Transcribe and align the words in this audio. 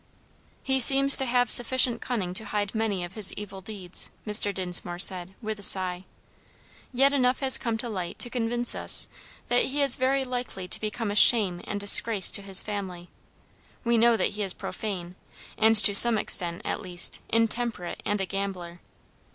"He 0.63 0.79
seems 0.79 1.15
to 1.17 1.25
have 1.27 1.51
sufficient 1.51 2.01
cunning 2.01 2.33
to 2.33 2.45
hide 2.45 2.73
many 2.73 3.03
of 3.03 3.13
his 3.13 3.31
evil 3.33 3.61
deeds," 3.61 4.09
Mr. 4.25 4.51
Dinsmore 4.51 4.97
said, 4.97 5.35
with 5.43 5.59
a 5.59 5.61
sigh; 5.61 6.05
"yet 6.91 7.13
enough 7.13 7.39
has 7.41 7.59
come 7.59 7.77
to 7.77 7.87
light 7.87 8.17
to 8.17 8.27
convince 8.27 8.73
us 8.73 9.07
that 9.47 9.65
he 9.65 9.83
is 9.83 9.97
very 9.97 10.23
likely 10.25 10.67
to 10.67 10.81
become 10.81 11.11
a 11.11 11.15
shame 11.15 11.61
and 11.65 11.79
disgrace 11.79 12.31
to 12.31 12.41
his 12.41 12.63
family. 12.63 13.09
We 13.83 13.95
know 13.95 14.17
that 14.17 14.29
he 14.29 14.41
is 14.41 14.53
profane, 14.55 15.17
and 15.55 15.75
to 15.75 15.93
some 15.93 16.17
extent, 16.17 16.63
at 16.65 16.81
least, 16.81 17.19
intemperate 17.29 18.01
and 18.03 18.19
a 18.19 18.25
gambler. 18.25 18.79